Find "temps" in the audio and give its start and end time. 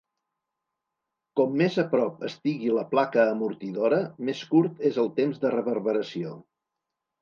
5.23-5.47